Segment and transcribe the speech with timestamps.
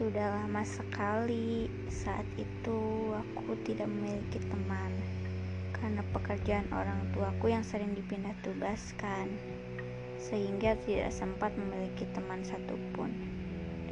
[0.00, 4.96] Sudah lama sekali saat itu aku tidak memiliki teman
[5.76, 9.28] karena pekerjaan orang tuaku yang sering dipindah tugaskan
[10.16, 13.12] sehingga tidak sempat memiliki teman satupun.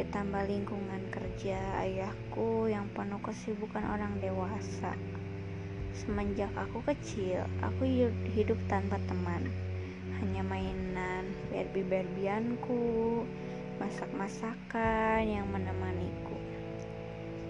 [0.00, 4.96] Ditambah lingkungan kerja ayahku yang penuh kesibukan orang dewasa.
[5.92, 7.84] Semenjak aku kecil, aku
[8.32, 9.44] hidup tanpa teman.
[10.24, 13.28] Hanya mainan berbi-berbianku,
[13.78, 16.34] masak-masakan yang menemaniku.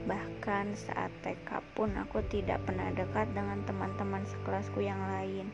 [0.04, 5.52] Bahkan saat TK pun aku tidak pernah dekat dengan teman-teman sekelasku yang lain.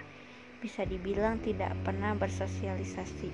[0.59, 3.31] Bisa dibilang tidak pernah bersosialisasi.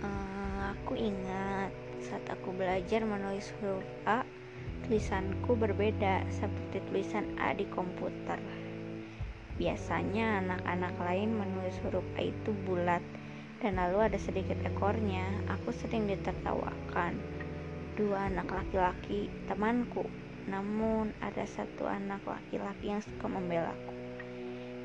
[0.00, 1.70] Uh, aku ingat
[2.02, 4.26] saat aku belajar menulis huruf A,
[4.86, 8.40] tulisanku berbeda seperti tulisan A di komputer.
[9.60, 13.04] Biasanya anak-anak lain menulis huruf A itu bulat
[13.60, 15.24] dan lalu ada sedikit ekornya.
[15.60, 17.20] Aku sering ditertawakan.
[17.94, 20.08] Dua anak laki-laki temanku,
[20.48, 23.92] namun ada satu anak laki-laki yang suka membelaku.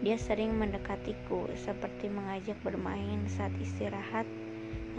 [0.03, 4.27] Dia sering mendekatiku, seperti mengajak bermain saat istirahat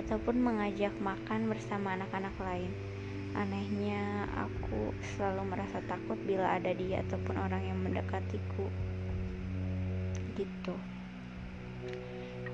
[0.01, 2.73] ataupun mengajak makan bersama anak-anak lain.
[3.37, 8.73] Anehnya, aku selalu merasa takut bila ada dia ataupun orang yang mendekatiku.
[10.33, 10.96] Gitu.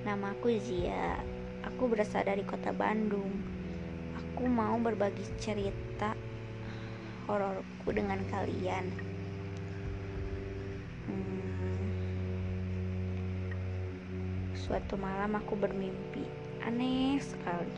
[0.03, 1.15] Nama aku Zia.
[1.63, 3.39] Aku berasal dari kota Bandung.
[4.19, 6.19] Aku mau berbagi cerita
[7.31, 8.91] hororku dengan kalian.
[11.07, 11.87] Hmm,
[14.59, 16.27] suatu malam aku bermimpi
[16.67, 17.71] aneh sekali.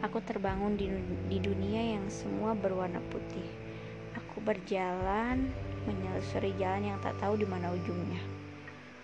[0.00, 0.88] Aku terbangun di,
[1.28, 3.44] di dunia yang semua berwarna putih.
[4.16, 5.52] Aku berjalan
[5.84, 8.24] menyelusuri jalan yang tak tahu di mana ujungnya.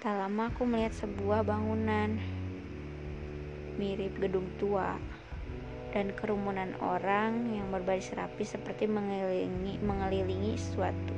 [0.00, 2.16] Tak lama aku melihat sebuah bangunan
[3.76, 4.96] mirip gedung tua
[5.96, 11.16] dan kerumunan orang yang berbaris rapi seperti mengelilingi, mengelilingi sesuatu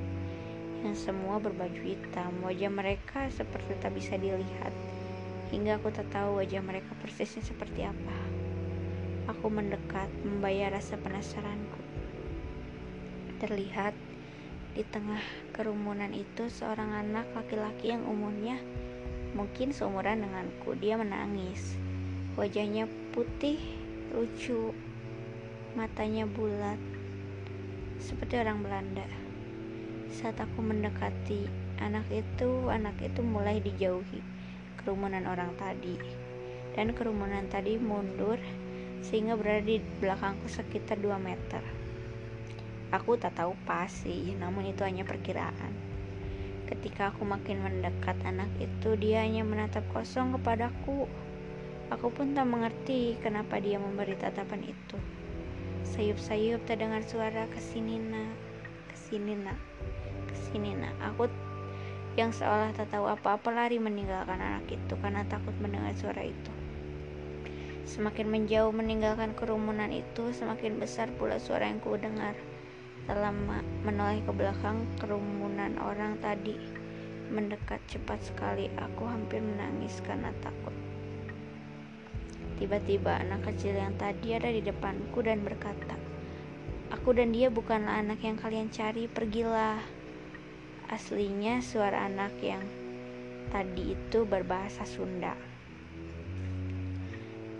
[0.87, 2.31] yang semua berbaju hitam.
[2.47, 4.71] Wajah mereka seperti tak bisa dilihat,
[5.51, 8.19] hingga aku tak tahu wajah mereka persisnya seperti apa.
[9.35, 11.83] Aku mendekat, membayar rasa penasaranku.
[13.43, 13.95] Terlihat
[14.79, 18.63] di tengah kerumunan itu seorang anak laki-laki yang umurnya
[19.35, 20.79] mungkin seumuran denganku.
[20.79, 21.88] Dia menangis.
[22.39, 23.59] Wajahnya putih,
[24.15, 24.71] lucu,
[25.75, 26.79] matanya bulat,
[27.99, 29.03] seperti orang Belanda.
[30.15, 31.51] Saat aku mendekati
[31.83, 34.23] anak itu, anak itu mulai dijauhi
[34.79, 35.99] kerumunan orang tadi.
[36.79, 38.39] Dan kerumunan tadi mundur
[39.03, 41.67] sehingga berada di belakangku sekitar 2 meter.
[42.95, 45.75] Aku tak tahu pasti, namun itu hanya perkiraan.
[46.71, 51.11] Ketika aku makin mendekat anak itu, dia hanya menatap kosong kepadaku.
[51.89, 55.01] Aku pun tak mengerti kenapa dia memberi tatapan itu.
[55.89, 58.37] Sayup-sayup terdengar suara ke sini nak,
[58.93, 59.57] ke sini nak,
[60.29, 60.93] ke sini nak.
[61.01, 61.33] Aku
[62.21, 66.53] yang seolah tak tahu apa-apa lari meninggalkan anak itu karena takut mendengar suara itu.
[67.89, 72.37] Semakin menjauh meninggalkan kerumunan itu, semakin besar pula suara yang ku dengar.
[73.09, 76.61] Selama menoleh ke belakang kerumunan orang tadi
[77.33, 80.88] mendekat cepat sekali, aku hampir menangis karena takut.
[82.59, 85.95] Tiba-tiba anak kecil yang tadi ada di depanku dan berkata,
[86.91, 89.79] Aku dan dia bukanlah anak yang kalian cari, pergilah.
[90.91, 92.67] Aslinya suara anak yang
[93.55, 95.39] tadi itu berbahasa Sunda.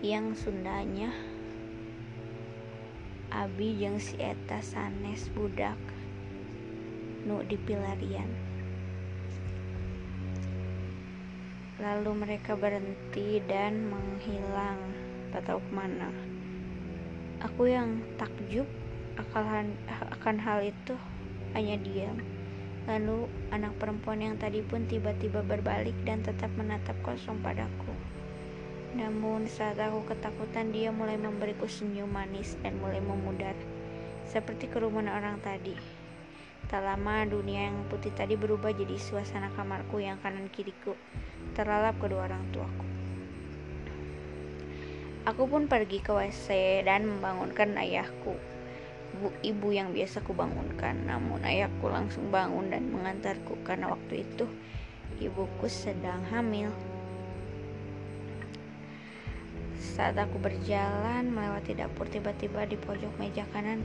[0.03, 1.15] Yang Sundanya
[3.29, 5.77] Abi jeung si eta sanes budak
[7.29, 8.48] nu dipilarian.
[11.79, 14.79] Lalu mereka berhenti dan menghilang,
[15.31, 16.11] tak tahu ke mana.
[17.39, 18.67] Aku yang takjub
[19.15, 19.71] akan,
[20.19, 20.99] akan hal itu
[21.55, 22.19] hanya diam.
[22.83, 27.95] Lalu anak perempuan yang tadi pun tiba-tiba berbalik dan tetap menatap kosong padaku.
[28.99, 33.55] Namun saat aku ketakutan dia mulai memberiku senyum manis dan mulai memudar
[34.27, 35.98] seperti kerumunan orang tadi.
[36.69, 40.93] Tak lama dunia yang putih tadi berubah jadi suasana kamarku yang kanan kiriku
[41.57, 42.85] terlalap kedua orang tuaku.
[45.25, 48.37] Aku pun pergi ke WC dan membangunkan ayahku.
[49.17, 54.45] Bu, ibu yang biasa kubangunkan, namun ayahku langsung bangun dan mengantarku karena waktu itu
[55.17, 56.69] ibuku sedang hamil.
[59.81, 63.81] Saat aku berjalan melewati dapur, tiba-tiba di pojok meja kanan,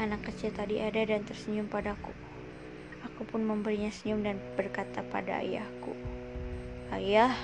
[0.00, 2.10] anak kecil tadi ada dan tersenyum padaku.
[3.06, 5.94] Aku pun memberinya senyum dan berkata pada ayahku,
[6.90, 7.34] Ayah,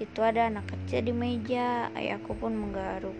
[0.00, 1.92] itu ada anak kecil di meja.
[1.92, 3.16] Ayahku pun menggaruk.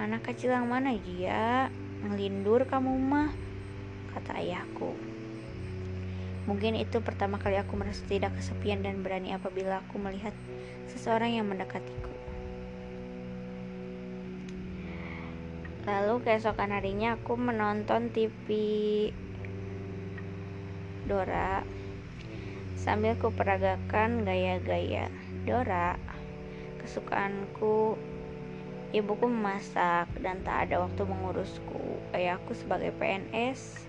[0.00, 1.68] Anak kecil yang mana, Jia?
[1.96, 3.32] ngelindur kamu mah,
[4.14, 4.92] kata ayahku.
[6.46, 10.32] Mungkin itu pertama kali aku merasa tidak kesepian dan berani apabila aku melihat
[10.86, 12.15] seseorang yang mendekatiku.
[15.86, 18.46] Lalu keesokan harinya aku menonton TV
[21.06, 21.62] Dora
[22.74, 25.06] sambil kuperagakan gaya-gaya
[25.46, 25.94] Dora.
[26.82, 27.94] Kesukaanku
[28.94, 32.00] Ibuku memasak dan tak ada waktu mengurusku.
[32.14, 33.82] Ayahku sebagai PNS,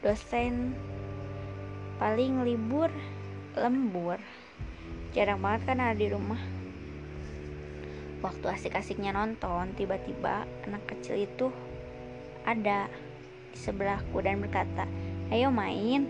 [0.00, 0.72] dosen,
[2.00, 2.88] paling libur
[3.52, 4.16] lembur.
[5.12, 6.40] Jarang banget kan ada di rumah.
[8.22, 11.50] Waktu asik-asiknya nonton, tiba-tiba anak kecil itu
[12.46, 12.86] ada
[13.50, 14.86] di sebelahku dan berkata,
[15.34, 16.06] "Ayo main."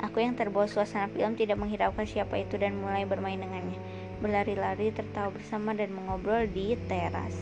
[0.00, 3.76] Aku yang terbawa suasana film tidak menghiraukan siapa itu dan mulai bermain dengannya.
[4.24, 7.36] Berlari-lari, tertawa bersama dan mengobrol di teras.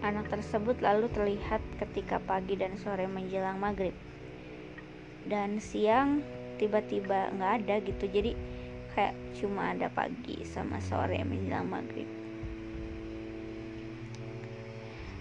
[0.00, 3.92] Anak tersebut lalu terlihat ketika pagi dan sore menjelang maghrib.
[5.28, 6.24] Dan siang
[6.56, 8.04] tiba-tiba nggak ada gitu.
[8.08, 8.32] Jadi
[8.98, 12.10] kayak cuma ada pagi sama sore menjelang maghrib.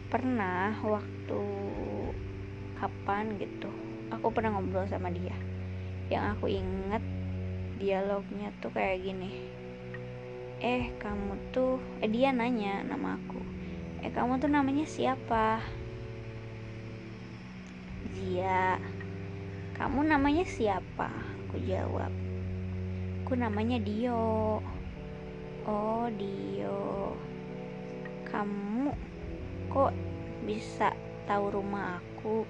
[0.09, 1.41] Pernah waktu
[2.81, 3.69] kapan gitu,
[4.09, 5.38] aku pernah ngobrol sama dia.
[6.09, 7.03] Yang aku inget
[7.77, 9.45] dialognya tuh kayak gini.
[10.57, 13.57] Eh, kamu tuh, eh dia nanya nama aku
[14.06, 15.57] eh kamu tuh namanya siapa
[18.13, 18.77] Zia
[19.73, 21.09] kamu namanya siapa
[21.44, 22.26] aku jawab
[23.27, 24.63] aku namanya Dio
[25.68, 27.12] oh Dio
[28.24, 28.95] kamu
[29.68, 29.91] kok
[30.47, 30.95] bisa
[31.27, 32.47] tahu rumah aku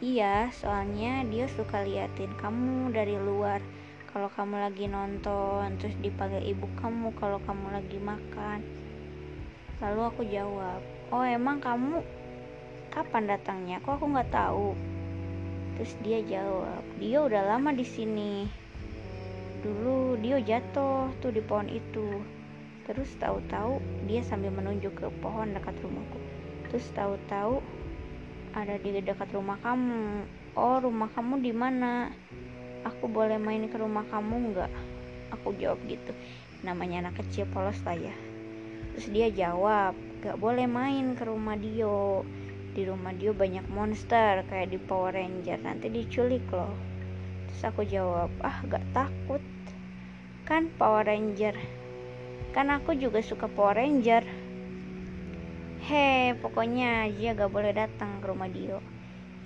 [0.00, 3.60] iya soalnya dia suka liatin kamu dari luar
[4.08, 8.64] kalau kamu lagi nonton terus dipanggil ibu kamu kalau kamu lagi makan
[9.84, 10.80] Lalu aku jawab,
[11.12, 12.00] oh emang kamu
[12.88, 13.76] kapan datangnya?
[13.84, 14.72] Kok aku nggak tahu?
[15.76, 18.64] Terus dia jawab, dia udah lama di sini.
[19.64, 22.20] Dulu dia jatuh tuh di pohon itu.
[22.88, 23.78] Terus tahu-tahu
[24.10, 26.18] dia sambil menunjuk ke pohon dekat rumahku.
[26.68, 27.62] Terus tahu-tahu
[28.56, 30.24] ada di dekat rumah kamu.
[30.56, 32.12] Oh, rumah kamu di mana?
[32.84, 34.72] Aku boleh main ke rumah kamu nggak?
[35.36, 36.14] Aku jawab gitu.
[36.62, 38.14] Namanya anak kecil polos lah ya
[38.96, 39.92] terus dia jawab
[40.24, 42.24] gak boleh main ke rumah Dio
[42.72, 46.72] di rumah Dio banyak monster kayak di Power Ranger nanti diculik loh
[47.56, 49.40] terus aku jawab ah gak takut
[50.44, 51.56] kan Power Ranger
[52.52, 54.20] kan aku juga suka Power Ranger
[55.88, 58.82] Hei, pokoknya dia gak boleh datang ke rumah Dio.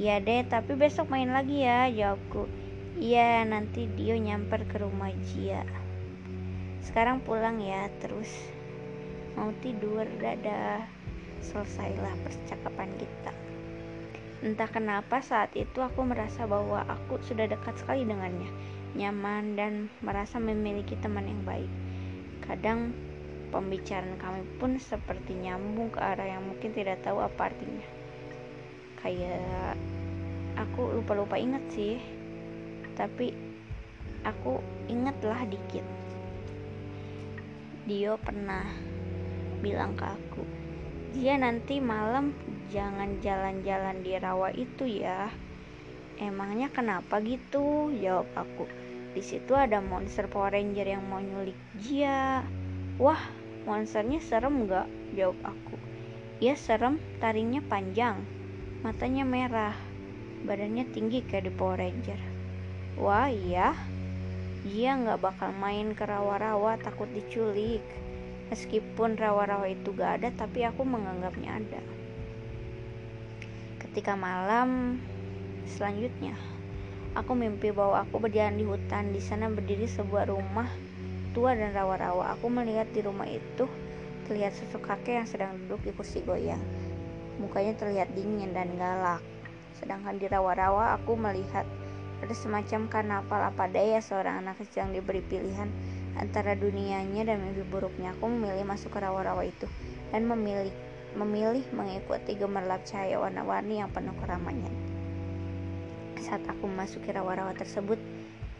[0.00, 2.48] Iya deh, tapi besok main lagi ya, jawabku.
[2.96, 5.68] Iya, nanti Dio nyamper ke rumah Jia.
[6.80, 8.32] Sekarang pulang ya, terus
[9.36, 10.80] mau tidur dadah
[11.44, 13.39] selesailah percakapan kita
[14.40, 18.48] entah kenapa saat itu aku merasa bahwa aku sudah dekat sekali dengannya
[18.96, 19.72] nyaman dan
[20.02, 21.70] merasa memiliki teman yang baik.
[22.42, 22.90] Kadang
[23.54, 27.86] pembicaraan kami pun seperti nyambung ke arah yang mungkin tidak tahu apa artinya.
[28.98, 29.78] Kayak
[30.58, 31.96] aku lupa-lupa inget sih
[32.98, 33.32] tapi
[34.26, 34.58] aku
[34.90, 35.86] ingatlah dikit.
[37.88, 38.66] Dio pernah
[39.64, 40.42] bilang ke aku,
[41.10, 42.30] dia nanti malam
[42.70, 45.26] jangan jalan-jalan di rawa itu ya.
[46.20, 47.90] Emangnya kenapa gitu?
[47.98, 48.70] Jawab aku.
[49.10, 52.46] Di situ ada monster Power Ranger yang mau nyulik dia.
[53.00, 53.20] Wah,
[53.66, 54.86] monsternya serem gak?
[55.18, 55.76] Jawab aku.
[56.40, 58.16] Iya serem, taringnya panjang,
[58.80, 59.76] matanya merah,
[60.48, 62.20] badannya tinggi kayak di Power Ranger.
[62.96, 63.76] Wah iya,
[64.64, 67.84] dia nggak bakal main ke rawa-rawa takut diculik.
[68.50, 71.82] Meskipun rawa-rawa itu gak ada, tapi aku menganggapnya ada.
[73.78, 74.98] Ketika malam
[75.70, 76.34] selanjutnya,
[77.14, 79.14] aku mimpi bahwa aku berjalan di hutan.
[79.14, 80.66] Di sana berdiri sebuah rumah
[81.30, 82.34] tua dan rawa-rawa.
[82.34, 83.70] Aku melihat di rumah itu
[84.26, 86.62] terlihat sosok kakek yang sedang duduk di kursi goyang.
[87.38, 89.22] Mukanya terlihat dingin dan galak.
[89.78, 91.64] Sedangkan di rawa-rawa aku melihat
[92.20, 95.72] ada semacam karnaval apa daya seorang anak kecil yang diberi pilihan
[96.18, 99.66] antara dunianya dan mimpi buruknya aku memilih masuk ke rawa-rawa itu
[100.10, 100.72] dan memilih
[101.14, 104.70] memilih mengikuti gemerlap cahaya warna-warni yang penuh keramaian.
[106.22, 107.98] Saat aku memasuki rawa-rawa tersebut,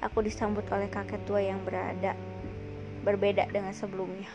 [0.03, 2.19] aku disambut oleh kakek tua yang berada
[3.07, 4.29] berbeda dengan sebelumnya.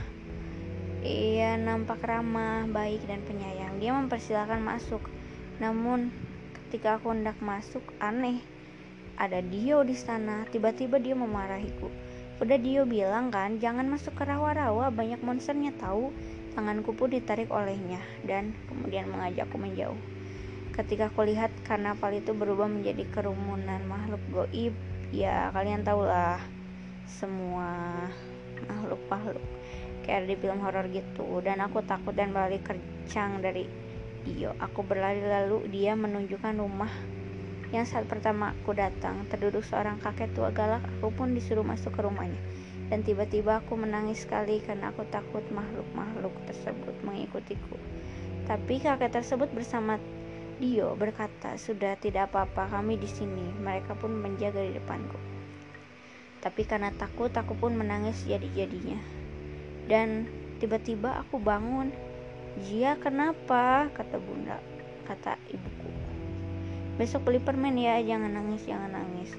[1.05, 3.77] Ia nampak ramah, baik dan penyayang.
[3.77, 5.05] Dia mempersilahkan masuk.
[5.61, 6.09] Namun
[6.53, 8.41] ketika aku hendak masuk, aneh.
[9.13, 10.49] Ada Dio di sana.
[10.49, 11.93] Tiba-tiba dia memarahiku.
[12.43, 16.11] Udah Dio bilang kan, jangan masuk ke rawa-rawa, banyak monsternya tahu.
[16.55, 19.99] Tanganku pun ditarik olehnya dan kemudian mengajakku menjauh.
[20.75, 24.75] ketika aku lihat karnaval itu berubah menjadi kerumunan makhluk goib
[25.15, 26.35] ya kalian tahulah
[27.07, 27.95] semua
[28.67, 29.39] makhluk-makhluk
[30.03, 33.71] kayak di film horor gitu dan aku takut dan berlari kercang dari
[34.27, 36.91] Dio aku berlari lalu dia menunjukkan rumah
[37.73, 42.01] yang saat pertama aku datang terduduk seorang kakek tua galak aku pun disuruh masuk ke
[42.05, 42.41] rumahnya
[42.93, 47.77] dan tiba-tiba aku menangis sekali karena aku takut makhluk-makhluk tersebut mengikutiku
[48.45, 49.97] tapi kakek tersebut bersama
[50.55, 55.19] Dio berkata, "Sudah tidak apa-apa, kami di sini." Mereka pun menjaga di depanku.
[56.39, 59.01] Tapi karena takut, aku pun menangis jadi-jadinya.
[59.91, 60.31] Dan
[60.63, 61.91] tiba-tiba aku bangun.
[62.63, 64.63] "Jia, kenapa?" kata Bunda,
[65.03, 65.94] kata ibuku.
[66.95, 69.31] "Besok beli permen ya, jangan nangis, jangan nangis."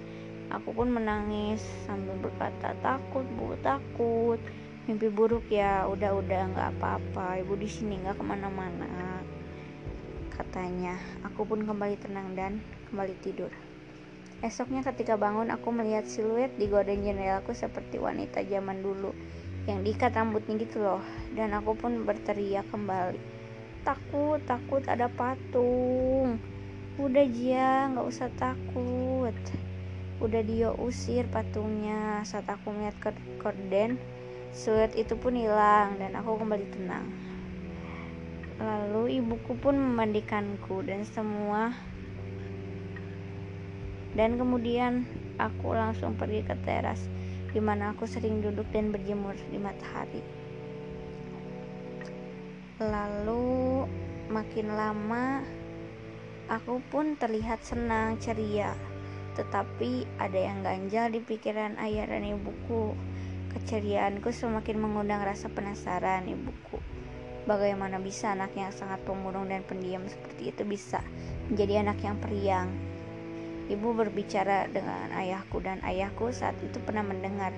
[0.52, 4.38] Aku pun menangis sambil berkata, "Takut, Bu, takut."
[4.86, 7.42] Mimpi buruk ya, udah-udah nggak apa-apa.
[7.42, 9.26] Ibu di sini nggak ke mana-mana
[10.30, 10.94] katanya.
[11.26, 13.50] Aku pun kembali tenang dan kembali tidur.
[14.44, 19.10] Esoknya ketika bangun aku melihat siluet di gorden jendelaku seperti wanita zaman dulu
[19.66, 21.02] yang diikat rambutnya gitu loh
[21.34, 23.18] dan aku pun berteriak kembali
[23.82, 26.38] takut takut ada patung
[27.00, 27.92] udah Jia.
[27.92, 29.36] Nggak usah takut.
[30.20, 32.24] Udah dia usir patungnya.
[32.24, 34.00] Saat aku melihat gorden
[34.56, 37.06] siluet itu pun hilang dan aku kembali tenang.
[38.56, 41.76] Lalu ibuku pun memandikanku dan semua.
[44.16, 45.04] Dan kemudian
[45.36, 47.04] aku langsung pergi ke teras
[47.52, 50.24] di mana aku sering duduk dan berjemur di matahari.
[52.80, 53.84] Lalu
[54.32, 55.44] makin lama
[56.46, 58.74] aku pun terlihat senang, ceria.
[59.34, 62.96] Tetapi ada yang ganjal di pikiran ayah dan ibuku.
[63.52, 66.80] Keceriaanku semakin mengundang rasa penasaran ibuku.
[67.46, 70.98] Bagaimana bisa anak yang sangat pemurung dan pendiam seperti itu bisa
[71.46, 72.68] menjadi anak yang periang?
[73.66, 77.50] Ibu berbicara dengan ayahku dan ayahku saat itu pernah mendengar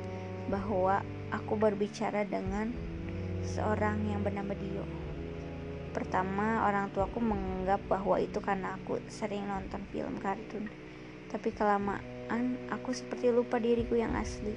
[0.48, 2.72] bahwa aku berbicara dengan
[3.44, 4.97] seorang yang bernama Dio.
[5.88, 10.68] Pertama, orang tuaku menganggap bahwa itu karena aku sering nonton film kartun.
[11.32, 14.52] Tapi kelamaan, aku seperti lupa diriku yang asli.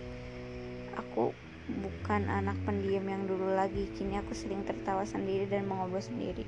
[1.00, 1.32] Aku
[1.72, 3.88] bukan anak pendiam yang dulu lagi.
[3.96, 6.44] Kini aku sering tertawa sendiri dan mengobrol sendiri.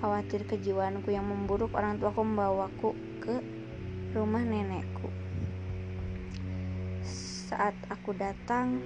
[0.00, 3.36] Khawatir kejiwaanku yang memburuk, orang tuaku membawaku ke
[4.16, 5.08] rumah nenekku.
[7.48, 8.80] Saat aku datang,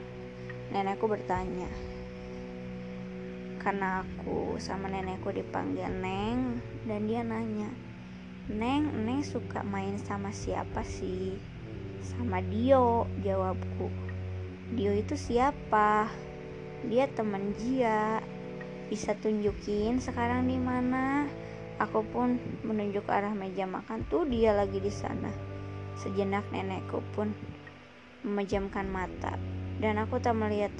[0.74, 1.93] nenekku bertanya.
[3.64, 7.73] Karena aku sama nenekku dipanggil Neng dan dia nanya,
[8.52, 11.40] "Neng, Neng suka main sama siapa sih?"
[12.04, 13.88] "Sama Dio," jawabku.
[14.76, 16.12] Dio itu siapa?
[16.85, 18.21] Dia teman Jia.
[18.92, 21.25] Bisa tunjukin sekarang di mana?
[21.80, 24.04] Aku pun menunjuk arah meja makan.
[24.12, 25.33] Tuh dia lagi di sana.
[25.97, 27.33] Sejenak nenekku pun
[28.25, 29.37] memejamkan mata
[29.80, 30.73] dan aku tak melihat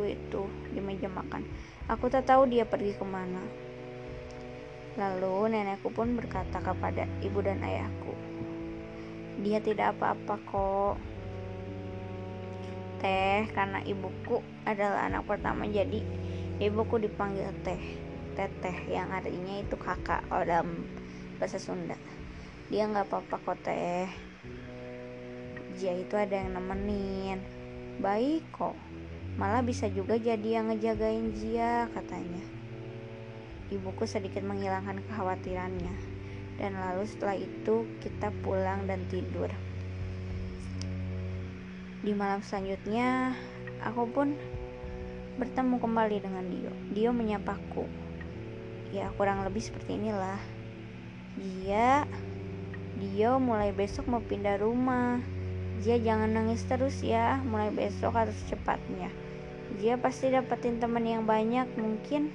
[0.00, 0.42] temanku itu
[0.72, 1.44] di meja makan.
[1.92, 3.44] Aku tak tahu dia pergi ke mana.
[4.96, 8.16] Lalu nenekku pun berkata kepada ibu dan ayahku,
[9.44, 10.96] "Dia tidak apa-apa kok.
[13.00, 16.04] Teh karena ibuku adalah anak pertama jadi
[16.60, 17.80] ibuku dipanggil teh.
[18.36, 20.84] Teteh yang artinya itu kakak kalau dalam
[21.40, 21.96] bahasa Sunda.
[22.68, 24.08] Dia nggak apa-apa kok teh.
[25.80, 27.40] Dia itu ada yang nemenin.
[28.04, 28.89] Baik kok
[29.40, 32.44] malah bisa juga jadi yang ngejagain dia katanya
[33.72, 35.96] ibuku sedikit menghilangkan kekhawatirannya
[36.60, 39.48] dan lalu setelah itu kita pulang dan tidur
[42.00, 43.36] di malam selanjutnya,
[43.84, 44.32] aku pun
[45.36, 46.72] bertemu kembali dengan Dio.
[46.96, 47.84] Dio menyapaku.
[48.88, 50.40] Ya, kurang lebih seperti inilah.
[51.36, 52.08] Dia
[52.96, 55.20] Dio mulai besok mau pindah rumah.
[55.84, 59.12] Dia jangan nangis terus ya, mulai besok harus cepatnya.
[59.78, 62.32] Dia pasti dapetin teman yang banyak, mungkin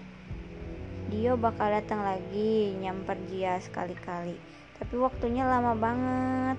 [1.05, 4.39] Dio bakal datang lagi nyamper dia sekali-kali.
[4.81, 6.57] Tapi waktunya lama banget.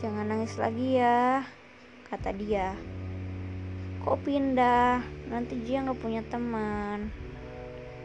[0.00, 1.44] Jangan nangis lagi ya
[2.10, 2.74] kata dia.
[4.00, 5.02] Kok pindah?
[5.28, 7.10] Nanti dia nggak punya teman.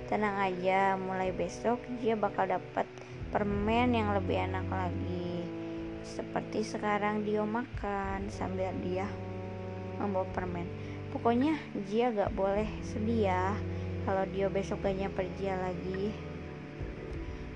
[0.06, 2.86] Tenang aja, mulai besok dia bakal dapat
[3.34, 5.46] permen yang lebih enak lagi.
[6.06, 9.10] Seperti sekarang dia makan sambil dia
[9.98, 10.68] membawa permen.
[11.16, 11.56] Pokoknya
[11.88, 13.56] dia gak boleh sedih ya
[14.04, 16.12] kalau dia besok gak nyamper dia lagi.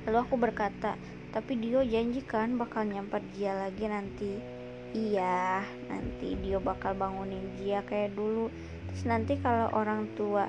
[0.07, 0.95] Lalu aku berkata,
[1.35, 4.39] tapi Dio janjikan bakal nyamper dia lagi nanti.
[4.95, 8.47] Iya, nanti Dio bakal bangunin dia kayak dulu.
[8.89, 10.47] Terus nanti kalau orang tua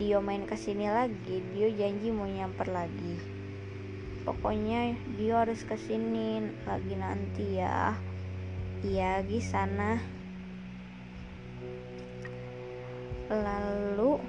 [0.00, 3.36] Dio main ke sini lagi, Dio janji mau nyamper lagi.
[4.26, 7.94] pokoknya dia harus ke sini lagi nanti ya
[8.82, 10.02] iya di sana
[13.26, 14.22] lalu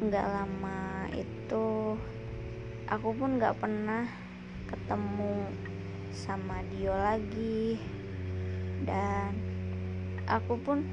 [0.00, 1.92] nggak lama itu
[2.88, 4.08] aku pun nggak pernah
[4.64, 5.44] ketemu
[6.08, 7.76] sama Dio lagi.
[8.80, 9.36] Dan
[10.24, 10.88] aku pun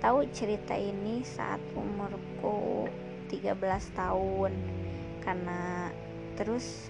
[0.00, 2.88] tahu cerita ini saat umurku
[3.28, 3.52] 13
[3.92, 4.52] tahun.
[5.20, 5.92] Karena
[6.40, 6.88] terus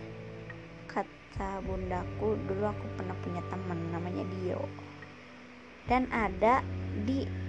[0.86, 4.62] kata bundaku dulu aku pernah punya temen namanya Dio.
[5.90, 6.62] Dan ada
[7.02, 7.45] di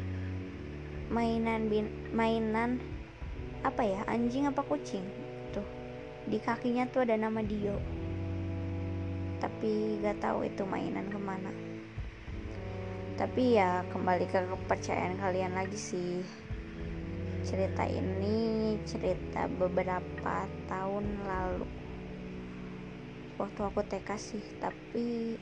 [1.07, 2.83] mainan bin, mainan
[3.63, 4.01] apa ya?
[4.07, 5.03] Anjing apa kucing?
[5.55, 5.65] Tuh
[6.27, 7.79] di kakinya tuh ada nama Dio.
[9.39, 11.51] Tapi gak tahu itu mainan ke mana.
[13.17, 16.21] Tapi ya kembali ke kepercayaan kalian lagi sih.
[17.47, 21.65] Cerita ini cerita beberapa tahun lalu.
[23.37, 25.37] Waktu aku TK sih tapi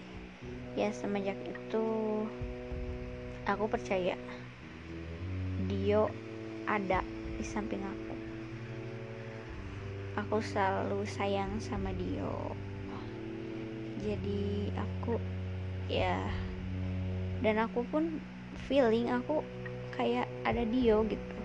[0.75, 1.88] ya semenjak itu
[3.48, 4.19] aku percaya
[5.65, 6.10] Dio
[6.69, 7.01] ada
[7.38, 8.15] di samping aku.
[10.22, 12.53] Aku selalu sayang sama Dio.
[14.01, 15.17] Jadi aku
[15.89, 16.22] ya
[17.41, 18.22] dan aku pun
[18.69, 19.41] feeling aku
[19.98, 21.36] kayak ada Dio gitu.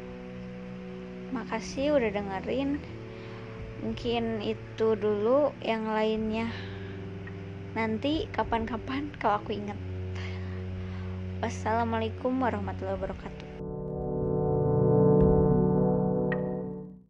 [1.33, 2.81] Makasih udah dengerin.
[3.81, 6.53] Mungkin itu dulu yang lainnya.
[7.73, 9.81] Nanti kapan-kapan kalau aku inget
[11.41, 13.50] wassalamualaikum warahmatullahi wabarakatuh